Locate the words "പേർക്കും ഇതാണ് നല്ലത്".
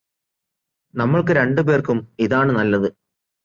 1.61-2.89